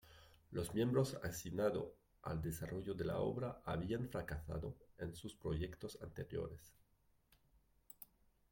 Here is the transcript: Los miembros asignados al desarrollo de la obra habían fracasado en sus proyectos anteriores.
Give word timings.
Los 0.49 0.73
miembros 0.73 1.13
asignados 1.23 1.93
al 2.23 2.41
desarrollo 2.41 2.95
de 2.95 3.05
la 3.05 3.19
obra 3.19 3.61
habían 3.65 4.09
fracasado 4.09 4.73
en 4.97 5.13
sus 5.13 5.35
proyectos 5.35 5.95
anteriores. 6.01 6.73